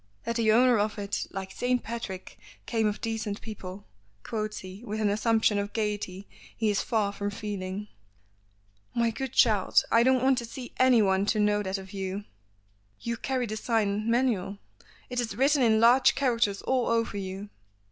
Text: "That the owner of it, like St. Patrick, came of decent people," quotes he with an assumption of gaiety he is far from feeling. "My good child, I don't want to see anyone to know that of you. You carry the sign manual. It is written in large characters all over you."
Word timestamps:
"That 0.23 0.37
the 0.37 0.51
owner 0.51 0.79
of 0.79 0.97
it, 0.97 1.27
like 1.29 1.51
St. 1.51 1.83
Patrick, 1.83 2.39
came 2.65 2.87
of 2.87 3.01
decent 3.01 3.39
people," 3.39 3.85
quotes 4.23 4.57
he 4.61 4.83
with 4.83 4.99
an 4.99 5.11
assumption 5.11 5.59
of 5.59 5.73
gaiety 5.73 6.27
he 6.57 6.71
is 6.71 6.81
far 6.81 7.11
from 7.11 7.29
feeling. 7.29 7.87
"My 8.95 9.11
good 9.11 9.31
child, 9.31 9.83
I 9.91 10.01
don't 10.01 10.23
want 10.23 10.39
to 10.39 10.45
see 10.45 10.73
anyone 10.77 11.27
to 11.27 11.39
know 11.39 11.61
that 11.61 11.77
of 11.77 11.93
you. 11.93 12.23
You 12.99 13.15
carry 13.15 13.45
the 13.45 13.57
sign 13.57 14.09
manual. 14.09 14.57
It 15.11 15.19
is 15.19 15.35
written 15.37 15.61
in 15.61 15.79
large 15.79 16.15
characters 16.15 16.63
all 16.63 16.87
over 16.87 17.15
you." 17.15 17.49